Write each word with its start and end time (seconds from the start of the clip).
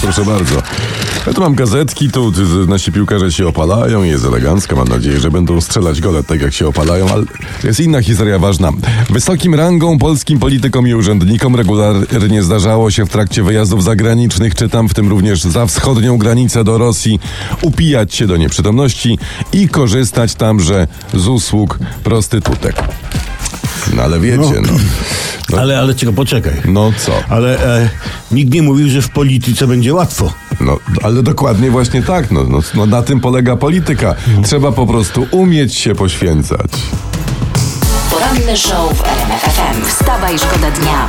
Proszę 0.00 0.24
bardzo. 0.24 0.62
Ja 1.26 1.32
tu 1.32 1.40
mam 1.40 1.54
gazetki, 1.54 2.10
tu 2.10 2.32
nasi 2.68 2.92
piłkarze 2.92 3.32
się 3.32 3.48
opalają, 3.48 4.02
jest 4.02 4.24
elegancko, 4.24 4.76
mam 4.76 4.88
nadzieję, 4.88 5.20
że 5.20 5.30
będą 5.30 5.60
strzelać 5.60 6.00
gole 6.00 6.22
tak 6.22 6.40
jak 6.42 6.54
się 6.54 6.68
opalają, 6.68 7.08
ale 7.08 7.24
jest 7.64 7.80
inna 7.80 8.02
historia 8.02 8.38
ważna. 8.38 8.72
Wysokim 9.10 9.54
rangą 9.54 9.98
polskim 9.98 10.38
politykom 10.38 10.88
i 10.88 10.94
urzędnikom 10.94 11.56
regularnie 11.56 12.42
zdarzało 12.42 12.90
się 12.90 13.06
w 13.06 13.08
trakcie 13.08 13.42
wyjazdów 13.42 13.84
zagranicznych, 13.84 14.54
czytam 14.54 14.88
w 14.88 14.94
tym 14.94 15.08
również 15.08 15.42
za 15.42 15.66
wschodnią 15.66 16.18
granicę 16.18 16.64
do 16.64 16.78
Rosji, 16.78 17.20
upijać 17.62 18.14
się 18.14 18.26
do 18.26 18.36
nieprzytomności 18.36 19.18
i 19.52 19.68
korzystać 19.68 20.34
tamże 20.34 20.86
z 21.14 21.28
usług 21.28 21.78
prostytutek. 22.04 22.76
No 23.94 24.02
ale 24.02 24.20
wiecie, 24.20 24.60
no. 24.62 24.72
No, 25.50 25.58
Ale, 25.58 25.78
ale 25.78 25.94
czego, 25.94 26.12
poczekaj. 26.12 26.52
no 26.64 26.92
co? 26.98 27.12
Ale 27.28 27.76
e, 27.82 27.88
nikt 28.32 28.54
nie 28.54 28.62
mówił, 28.62 28.88
że 28.88 29.02
w 29.02 29.08
polityce 29.08 29.66
będzie 29.66 29.94
łatwo. 29.94 30.32
No, 30.60 30.78
ale 31.02 31.22
dokładnie 31.22 31.70
właśnie 31.70 32.02
tak. 32.02 32.30
No, 32.30 32.44
no, 32.44 32.58
no 32.74 32.86
na 32.86 33.02
tym 33.02 33.20
polega 33.20 33.56
polityka. 33.56 34.14
Trzeba 34.44 34.72
po 34.72 34.86
prostu 34.86 35.26
umieć 35.30 35.74
się 35.74 35.94
poświęcać. 35.94 36.70
Poranny 38.10 38.56
show 38.56 38.98
w 38.98 39.04
RMF 39.04 39.42
FM. 39.42 39.84
Wstawaj, 39.88 40.38
szkoda 40.38 40.70
dnia. 40.70 41.08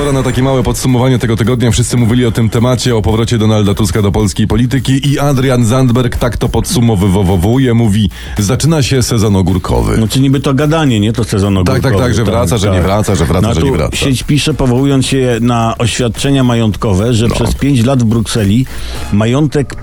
Pora 0.00 0.12
na 0.12 0.22
takie 0.22 0.42
małe 0.42 0.62
podsumowanie 0.62 1.18
tego 1.18 1.36
tygodnia. 1.36 1.70
Wszyscy 1.70 1.96
mówili 1.96 2.26
o 2.26 2.30
tym 2.32 2.50
temacie, 2.50 2.96
o 2.96 3.02
powrocie 3.02 3.38
Donalda 3.38 3.74
Tuska 3.74 4.02
do 4.02 4.12
polskiej 4.12 4.46
polityki 4.46 5.08
i 5.12 5.18
Adrian 5.18 5.64
Zandberg 5.64 6.16
tak 6.16 6.36
to 6.36 6.48
podsumowywuje. 6.48 7.74
Mówi, 7.74 8.10
zaczyna 8.38 8.82
się 8.82 9.02
sezon 9.02 9.36
ogórkowy. 9.36 9.98
No 9.98 10.08
czy 10.08 10.20
niby 10.20 10.40
to 10.40 10.54
gadanie, 10.54 11.00
nie 11.00 11.12
to 11.12 11.24
sezon 11.24 11.54
tak, 11.64 11.78
ogórkowy. 11.78 12.04
tak, 12.04 12.14
że 12.14 12.24
wraca, 12.24 12.58
że 12.58 12.70
nie 12.70 12.80
wraca, 12.82 13.14
że 13.14 13.24
wraca, 13.24 13.48
No, 13.48 13.54
że 13.54 13.62
nie 13.62 13.72
wraca. 13.72 13.96
Sieć 13.96 14.22
pisze, 14.22 14.54
powołując 14.54 15.06
się 15.06 15.38
na 15.40 15.74
oświadczenia 15.78 16.44
majątkowe, 16.44 17.06
No. 17.06 17.12
że 17.12 17.28
przez 17.28 17.54
5 17.54 17.84
lat 17.84 18.02
w 18.02 18.06
Brukseli 18.06 18.66
majątek 19.12 19.76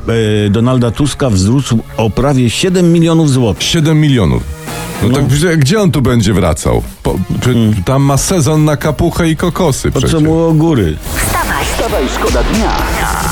e, 0.46 0.50
Donalda 0.50 0.92
Tuska 0.92 1.30
wzrósł 1.30 1.80
o 1.98 2.10
prawie 2.10 2.50
7 2.50 2.94
milionów 2.94 3.32
złotych. 3.32 3.64
7 3.64 4.02
milionów. 4.02 4.57
No, 5.04 5.16
tak, 5.16 5.28
gdzie- 5.28 5.58
gdzie 5.58 5.82
on 5.82 5.92
tu 5.92 6.02
będzie 6.02 6.34
wracał? 6.34 6.84
Po, 7.04 7.16
czy, 7.42 7.56
Tam 7.86 8.04
ma 8.04 8.18
sezon 8.18 8.66
na 8.66 8.78
kapuchę 8.78 9.30
i 9.30 9.36
kokosy 9.36 9.92
Po 9.92 10.00
przecież. 10.00 10.12
co 10.12 10.20
mu 10.26 10.40
o 10.48 10.54
góry? 10.54 10.98
Wstawaj, 11.26 11.66
Wstawaj, 11.66 12.04
szkoda 12.16 12.44
dnia 12.44 12.76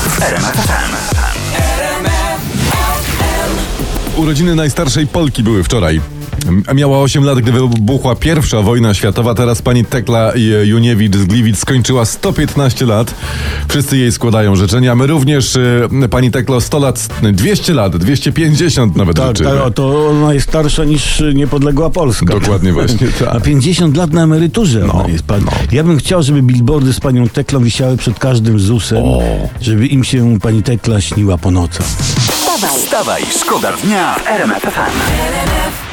w 0.08 0.22
RMF 0.22 0.56
FM. 3.06 4.20
Urodziny 4.20 4.54
najstarszej 4.54 5.06
Polki 5.06 5.42
były 5.42 5.64
wczoraj. 5.64 6.00
Miała 6.74 6.98
8 7.00 7.24
lat, 7.24 7.38
gdy 7.38 7.52
wybuchła 7.52 8.14
pierwsza 8.16 8.62
wojna 8.62 8.94
światowa. 8.94 9.34
Teraz 9.34 9.62
pani 9.62 9.84
Tekla 9.84 10.32
Juniewicz 10.64 11.16
z 11.16 11.24
Gliwic 11.24 11.58
skończyła 11.58 12.04
115 12.04 12.86
lat. 12.86 13.14
Wszyscy 13.68 13.96
jej 13.98 14.12
składają 14.12 14.56
życzenia. 14.56 14.94
My 14.94 15.06
również, 15.06 15.56
y, 15.56 15.88
pani 16.10 16.30
Teklo, 16.30 16.60
100 16.60 16.78
lat, 16.78 17.08
200 17.32 17.74
lat, 17.74 17.96
250 17.96 18.96
nawet 18.96 19.16
Tak, 19.16 19.26
życzymy. 19.28 19.50
tak, 19.64 19.74
to 19.74 20.08
ona 20.08 20.34
jest 20.34 20.48
starsza 20.48 20.84
niż 20.84 21.22
niepodległa 21.34 21.90
Polska. 21.90 22.26
Dokładnie 22.26 22.72
właśnie 22.72 23.08
tak. 23.18 23.34
Na 23.34 23.40
50 23.40 23.96
lat 23.96 24.12
na 24.12 24.22
emeryturze 24.22 24.80
No, 24.86 24.92
ona 24.94 25.08
jest. 25.08 25.24
Pan. 25.24 25.40
no. 25.44 25.52
Ja 25.72 25.84
bym 25.84 25.98
chciał, 25.98 26.22
żeby 26.22 26.42
billboardy 26.42 26.92
z 26.92 27.00
panią 27.00 27.28
Teklą 27.28 27.60
wisiały 27.64 27.96
przed 27.96 28.18
każdym 28.18 28.60
ZUS-em, 28.60 29.04
żeby 29.60 29.86
im 29.86 30.04
się 30.04 30.38
pani 30.40 30.62
Tekla 30.62 31.00
śniła 31.00 31.38
po 31.38 31.50
nocach. 31.50 31.86
wstawaj. 31.86 32.70
Wstawaj, 32.80 33.22
szkoda 33.40 33.72
dnia 33.84 34.14
w 34.14 34.26
RMF 34.26 34.62
FM. 34.62 35.85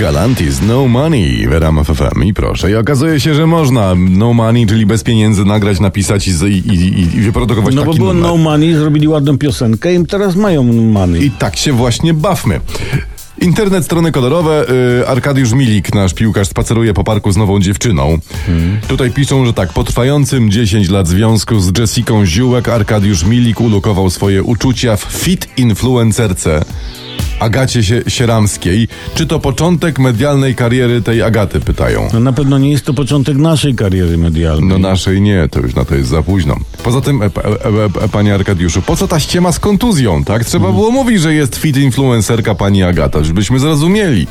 Galantis, 0.00 0.60
no 0.62 0.88
money 0.88 1.48
w 1.48 1.52
RMF 1.52 1.86
FM. 1.86 2.22
I 2.24 2.34
proszę, 2.34 2.70
i 2.70 2.74
okazuje 2.74 3.20
się, 3.20 3.34
że 3.34 3.46
można 3.46 3.94
no 4.10 4.32
money, 4.32 4.66
czyli 4.66 4.86
bez 4.86 5.02
pieniędzy 5.02 5.44
nagrać, 5.44 5.80
napisać 5.80 6.28
i, 6.28 6.30
i, 6.30 6.74
i, 6.74 7.00
i 7.00 7.20
wyprodukować 7.20 7.74
No 7.74 7.84
bo 7.84 7.94
było 7.94 8.12
numer. 8.14 8.30
no 8.30 8.36
money, 8.36 8.74
zrobili 8.74 9.08
ładną 9.08 9.38
piosenkę 9.38 9.94
i 9.94 10.06
teraz 10.06 10.36
mają 10.36 10.62
money. 10.72 11.24
I 11.24 11.30
tak 11.30 11.56
się 11.56 11.72
właśnie 11.72 12.14
bawmy. 12.14 12.60
Internet, 13.40 13.84
strony 13.84 14.12
kolorowe. 14.12 14.66
Y, 15.00 15.08
Arkadiusz 15.08 15.52
Milik, 15.52 15.94
nasz 15.94 16.14
piłkarz, 16.14 16.48
spaceruje 16.48 16.94
po 16.94 17.04
parku 17.04 17.32
z 17.32 17.36
nową 17.36 17.60
dziewczyną. 17.60 18.18
Tutaj 18.88 19.10
piszą, 19.10 19.46
że 19.46 19.52
tak, 19.52 19.72
po 19.72 19.84
trwającym 19.84 20.50
10 20.50 20.88
lat 20.88 21.08
związku 21.08 21.60
z 21.60 21.78
Jessiką 21.78 22.26
Ziółek, 22.26 22.68
Arkadiusz 22.68 23.24
Milik 23.24 23.60
ulokował 23.60 24.10
swoje 24.10 24.42
uczucia 24.42 24.96
w 24.96 25.00
fit 25.02 25.48
influencerce. 25.56 26.64
Agacie 27.42 27.82
Sie- 27.82 28.02
Sieramskiej. 28.10 28.88
Czy 29.14 29.26
to 29.26 29.38
początek 29.40 29.98
medialnej 29.98 30.54
kariery 30.54 31.02
tej 31.02 31.22
Agaty, 31.22 31.60
pytają. 31.60 32.08
No 32.12 32.20
na 32.20 32.32
pewno 32.32 32.58
nie 32.58 32.70
jest 32.70 32.84
to 32.84 32.94
początek 32.94 33.36
naszej 33.36 33.74
kariery 33.74 34.18
medialnej. 34.18 34.68
No 34.68 34.78
naszej 34.78 35.20
nie, 35.20 35.48
to 35.50 35.60
już 35.60 35.74
na 35.74 35.84
to 35.84 35.94
jest 35.94 36.08
za 36.10 36.22
późno. 36.22 36.56
Poza 36.84 37.00
tym, 37.00 37.22
e, 37.22 37.24
e, 37.24 37.28
e, 37.28 38.04
e, 38.04 38.08
panie 38.08 38.34
Arkadiuszu, 38.34 38.82
po 38.82 38.96
co 38.96 39.08
ta 39.08 39.20
ściema 39.20 39.52
z 39.52 39.58
kontuzją, 39.58 40.24
tak? 40.24 40.44
Trzeba 40.44 40.66
Mhm. 40.68 40.74
było 40.74 40.90
mówić, 40.90 41.20
że 41.20 41.34
jest 41.34 41.56
fit 41.56 41.76
influencerka 41.76 42.54
pani 42.54 42.82
Agata, 42.82 43.24
żebyśmy 43.24 43.58
zrozumieli. 43.58 44.26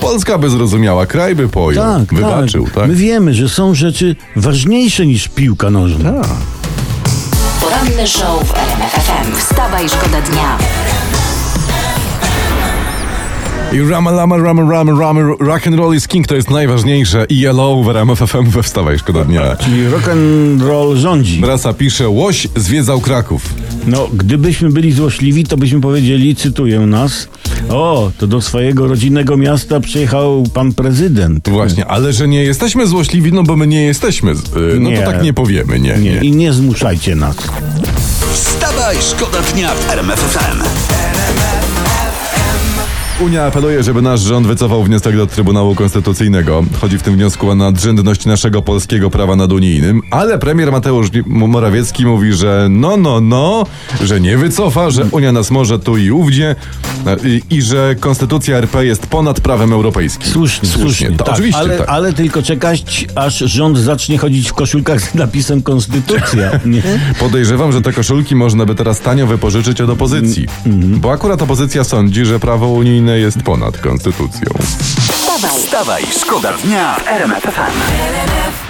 Polska 0.00 0.38
by 0.38 0.50
zrozumiała, 0.50 1.06
kraj 1.06 1.34
by 1.36 1.48
pojął, 1.48 1.84
tak, 1.84 2.14
wybaczył, 2.14 2.68
tak? 2.74 2.88
My 2.88 2.94
wiemy, 2.94 3.34
że 3.34 3.48
są 3.48 3.74
rzeczy 3.74 4.16
ważniejsze 4.36 5.06
niż 5.06 5.28
piłka 5.28 5.70
nożna. 5.70 6.12
Tak. 6.12 6.30
Poranny 7.60 8.06
show 8.06 8.44
w 8.48 8.50
RMF 8.54 8.92
FM. 8.92 9.36
Wstawaj, 9.36 9.88
szkoda 9.88 10.20
dnia. 10.20 10.58
I 13.74 13.80
Rama 13.90 14.10
Lama 14.10 14.36
Rama 14.36 14.62
Rama 14.62 14.92
Rama 14.92 15.20
Rock 15.40 15.66
and 15.66 15.76
Roll 15.76 15.94
is 15.96 16.08
King 16.08 16.26
to 16.26 16.34
jest 16.34 16.50
najważniejsze 16.50 17.26
i 17.28 17.40
Yellow 17.40 17.86
w 17.86 17.88
RMF 17.88 18.18
FM 18.18 18.50
we 18.50 18.62
wstawaj, 18.62 18.98
szkoda 18.98 19.24
dnia. 19.24 19.56
Czyli 19.56 19.88
rock 19.88 20.08
and 20.08 20.62
roll 20.62 20.96
rządzi. 20.96 21.40
Brasa 21.40 21.72
pisze, 21.72 22.08
Łoś 22.08 22.48
zwiedzał 22.56 23.00
Kraków. 23.00 23.54
No, 23.86 24.08
gdybyśmy 24.12 24.70
byli 24.70 24.92
złośliwi, 24.92 25.44
to 25.44 25.56
byśmy 25.56 25.80
powiedzieli, 25.80 26.36
cytuję 26.36 26.80
nas, 26.80 27.28
o, 27.68 28.10
to 28.18 28.26
do 28.26 28.40
swojego 28.40 28.86
rodzinnego 28.86 29.36
miasta 29.36 29.80
przyjechał 29.80 30.44
pan 30.54 30.72
prezydent. 30.72 31.48
Właśnie, 31.48 31.86
ale 31.86 32.12
że 32.12 32.28
nie 32.28 32.44
jesteśmy 32.44 32.86
złośliwi, 32.86 33.32
no 33.32 33.42
bo 33.42 33.56
my 33.56 33.66
nie 33.66 33.82
jesteśmy, 33.82 34.30
y, 34.32 34.80
no 34.80 34.90
Nie. 34.90 34.98
to 34.98 35.10
tak 35.10 35.22
nie 35.22 35.32
powiemy, 35.32 35.80
nie, 35.80 35.96
Nie, 35.98 36.12
nie. 36.12 36.20
i 36.20 36.32
nie 36.32 36.52
zmuszajcie 36.52 37.14
nas. 37.16 37.36
Wstawaj, 38.32 38.96
szkoda 39.10 39.38
dnia 39.54 39.74
w 39.74 39.90
RMF 39.90 40.20
FM. 40.20 40.62
Unia 43.20 43.46
apeluje, 43.46 43.82
żeby 43.82 44.02
nasz 44.02 44.20
rząd 44.20 44.46
wycofał 44.46 44.82
wniosek 44.82 45.16
do 45.16 45.26
Trybunału 45.26 45.74
Konstytucyjnego. 45.74 46.64
Chodzi 46.80 46.98
w 46.98 47.02
tym 47.02 47.14
wniosku 47.14 47.50
o 47.50 47.54
nadrzędność 47.54 48.26
naszego 48.26 48.62
polskiego 48.62 49.10
prawa 49.10 49.36
nad 49.36 49.52
unijnym, 49.52 50.02
ale 50.10 50.38
premier 50.38 50.72
Mateusz 50.72 51.08
Morawiecki 51.26 52.06
mówi, 52.06 52.32
że 52.32 52.66
no, 52.70 52.96
no, 52.96 53.20
no, 53.20 53.66
że 54.04 54.20
nie 54.20 54.38
wycofa, 54.38 54.90
że 54.90 55.04
Unia 55.04 55.32
nas 55.32 55.50
może 55.50 55.78
tu 55.78 55.96
i 55.96 56.10
ówdzie 56.10 56.56
i, 57.24 57.42
i 57.50 57.62
że 57.62 57.94
Konstytucja 58.00 58.56
RP 58.56 58.86
jest 58.86 59.06
ponad 59.06 59.40
prawem 59.40 59.72
europejskim. 59.72 60.32
Słusznie, 60.32 60.68
słusznie. 60.68 61.10
to, 61.12 61.24
tak, 61.24 61.34
oczywiście 61.34 61.60
ale, 61.60 61.78
tak. 61.78 61.88
ale 61.88 62.12
tylko 62.12 62.42
czekać, 62.42 63.06
aż 63.14 63.38
rząd 63.38 63.78
zacznie 63.78 64.18
chodzić 64.18 64.48
w 64.48 64.54
koszulkach 64.54 65.00
z 65.00 65.14
napisem 65.14 65.62
Konstytucja. 65.62 66.50
Nie? 66.64 66.82
Podejrzewam, 67.18 67.72
że 67.72 67.82
te 67.82 67.92
koszulki 67.92 68.36
można 68.36 68.66
by 68.66 68.74
teraz 68.74 69.00
tanio 69.00 69.26
wypożyczyć 69.26 69.80
od 69.80 69.90
opozycji, 69.90 70.46
bo 71.00 71.12
akurat 71.12 71.42
opozycja 71.42 71.84
sądzi, 71.84 72.24
że 72.24 72.40
prawo 72.40 72.68
unijne 72.68 73.18
jest 73.18 73.42
ponad 73.42 73.78
konstytucją. 73.78 74.48
Wstawaj, 75.12 75.60
Wstawaj, 75.62 76.02
szkoda 76.20 76.52
dnia 76.64 76.94
w 76.94 77.08
RMF 77.08 77.42
FM. 77.42 78.63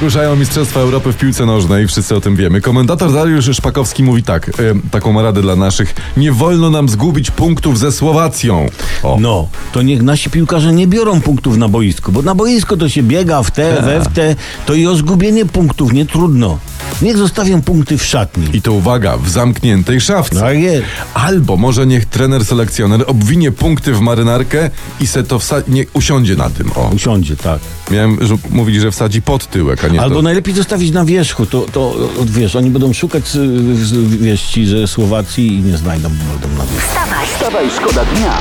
Ruszają 0.00 0.36
Mistrzostwa 0.36 0.80
Europy 0.80 1.12
w 1.12 1.16
piłce 1.16 1.46
nożnej, 1.46 1.86
wszyscy 1.86 2.16
o 2.16 2.20
tym 2.20 2.36
wiemy. 2.36 2.60
Komentator 2.60 3.12
Dariusz 3.12 3.50
Szpakowski 3.56 4.02
mówi 4.02 4.22
tak, 4.22 4.48
e, 4.48 4.52
taką 4.90 5.22
radę 5.22 5.42
dla 5.42 5.56
naszych. 5.56 5.94
Nie 6.16 6.32
wolno 6.32 6.70
nam 6.70 6.88
zgubić 6.88 7.30
punktów 7.30 7.78
ze 7.78 7.92
Słowacją. 7.92 8.66
O. 9.02 9.16
No, 9.20 9.48
to 9.72 9.82
niech 9.82 10.02
nasi 10.02 10.30
piłkarze 10.30 10.72
nie 10.72 10.86
biorą 10.86 11.20
punktów 11.20 11.56
na 11.56 11.68
boisku, 11.68 12.12
bo 12.12 12.22
na 12.22 12.34
boisko 12.34 12.76
to 12.76 12.88
się 12.88 13.02
biega 13.02 13.42
w 13.42 13.50
te, 13.50 13.82
we 13.82 14.00
w 14.00 14.08
te, 14.08 14.36
to 14.66 14.74
i 14.74 14.86
o 14.86 14.96
zgubienie 14.96 15.46
punktów 15.46 15.92
nie 15.92 16.06
trudno. 16.06 16.58
Niech 17.02 17.16
zostawią 17.16 17.62
punkty 17.62 17.98
w 17.98 18.04
szatni. 18.04 18.46
I 18.52 18.62
to 18.62 18.72
uwaga, 18.72 19.16
w 19.16 19.28
zamkniętej 19.30 20.00
szafce. 20.00 20.40
Tak 20.40 20.58
jest. 20.58 20.86
Albo 21.14 21.56
może 21.56 21.86
niech 21.86 22.04
trener 22.06 22.44
selekcjoner 22.44 23.04
obwinie 23.06 23.52
punkty 23.52 23.92
w 23.92 24.00
marynarkę 24.00 24.70
i 25.00 25.06
se 25.06 25.22
to 25.24 25.38
wsa- 25.38 25.62
nie 25.68 25.84
usiądzie 25.92 26.36
na 26.36 26.50
tym. 26.50 26.70
O. 26.74 26.90
Usiądzie, 26.94 27.36
tak. 27.36 27.60
Miałem 27.90 28.26
że, 28.26 28.34
mówić, 28.50 28.80
że 28.80 28.90
wsadzi 28.90 29.22
pod 29.22 29.46
tyłek, 29.50 29.84
a 29.84 29.88
nie 29.88 30.00
Albo 30.00 30.16
to. 30.16 30.22
najlepiej 30.22 30.54
zostawić 30.54 30.92
na 30.92 31.04
wierzchu, 31.04 31.46
to, 31.46 31.66
to 31.72 31.94
wiesz, 32.24 32.56
oni 32.56 32.70
będą 32.70 32.92
szukać 32.92 33.22
y, 33.36 33.86
z- 33.86 33.92
wieści 34.22 34.66
ze 34.66 34.86
Słowacji 34.88 35.46
i 35.58 35.62
nie 35.62 35.76
znajdą, 35.76 36.08
bo 36.08 36.38
będą 36.38 36.58
na 36.58 36.64
wierzchu. 36.72 36.88
wstawaj, 36.88 37.26
Wstawaj, 37.26 37.70
szkoda 37.76 38.04
dnia 38.04 38.32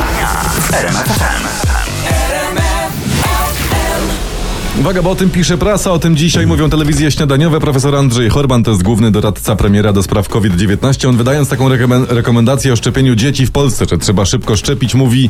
FM. 0.70 1.93
Uwaga, 4.80 5.02
bo 5.02 5.12
o 5.12 5.16
tym 5.16 5.30
pisze 5.30 5.58
prasa, 5.58 5.92
o 5.92 6.00
tym 6.00 6.16
dzisiaj 6.16 6.48
mówią 6.48 6.70
telewizje 6.70 7.12
śniadaniowe. 7.12 7.60
Profesor 7.60 7.96
Andrzej 7.96 8.30
Horban 8.30 8.64
to 8.64 8.72
jest 8.72 8.84
główny 8.84 9.12
doradca 9.12 9.56
premiera 9.56 9.94
do 9.94 10.04
spraw 10.04 10.30
COVID-19. 10.30 11.10
On 11.10 11.18
wydając 11.18 11.50
taką 11.50 11.70
rekomen- 11.70 12.06
rekomendację 12.10 12.74
o 12.74 12.76
szczepieniu 12.76 13.16
dzieci 13.16 13.46
w 13.46 13.52
Polsce, 13.52 13.86
że 13.90 13.98
trzeba 13.98 14.26
szybko 14.26 14.56
szczepić, 14.56 14.96
mówi 14.96 15.30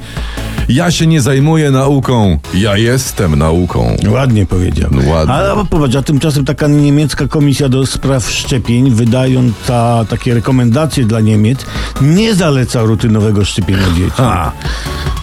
ja 0.69 0.91
się 0.91 1.07
nie 1.07 1.21
zajmuję 1.21 1.71
nauką, 1.71 2.39
ja 2.53 2.77
jestem 2.77 3.35
nauką. 3.35 3.97
Ładnie 4.09 4.45
powiedział. 4.45 4.89
Ładnie. 5.07 5.33
Ale 5.33 5.65
popatrz, 5.69 5.95
a 5.95 6.01
tymczasem 6.01 6.45
taka 6.45 6.67
niemiecka 6.67 7.27
komisja 7.27 7.69
do 7.69 7.85
spraw 7.85 8.31
szczepień, 8.31 8.91
wydająca 8.91 10.05
takie 10.09 10.33
rekomendacje 10.33 11.05
dla 11.05 11.19
Niemiec, 11.19 11.65
nie 12.01 12.35
zaleca 12.35 12.81
rutynowego 12.81 13.45
szczepienia 13.45 13.89
dzieci. 13.95 14.13
A, 14.17 14.51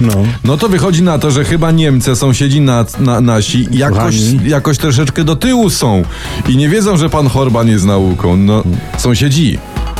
No. 0.01 0.15
no 0.45 0.57
to 0.57 0.69
wychodzi 0.69 1.03
na 1.03 1.19
to, 1.19 1.31
że 1.31 1.45
chyba 1.45 1.71
Niemcy, 1.71 2.17
sąsiedzi 2.17 2.61
na, 2.61 2.85
na, 2.99 3.21
nasi, 3.21 3.69
jakoś, 3.71 4.15
jakoś 4.45 4.79
troszeczkę 4.79 5.25
do 5.25 5.37
tyłu 5.37 5.71
są 5.71 6.03
i 6.49 6.57
nie 6.57 6.69
wiedzą, 6.69 6.97
że 6.97 7.11
pan 7.11 7.29
Horban 7.29 7.69
jest 7.69 7.85
nauką. 7.85 8.37
No, 8.37 8.63
sąsiedzi. 8.99 9.59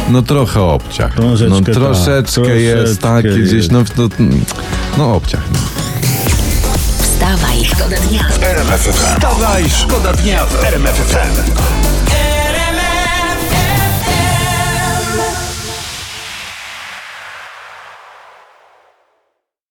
No 0.09 0.23
trochę 0.23 0.61
obciach. 0.63 1.15
Troszeczkę 1.15 1.55
no 1.55 1.61
tak, 1.61 1.75
troszeczkę 1.75 2.61
jest 2.61 3.01
troszeczkę 3.01 3.23
takie 3.23 3.43
gdzieś, 3.43 3.53
jest. 3.53 3.73
no, 3.73 3.85
no, 3.97 4.09
no 4.99 5.15
obciach. 5.15 5.43
Wstawaj, 7.03 7.65
szkoda 7.65 7.97
dnia. 7.97 8.25
Wstawaj, 8.79 9.71
szkoda 9.71 10.13
dnia 10.13 10.47
w 10.47 10.65
RMF 10.65 10.95
FM. 10.95 11.90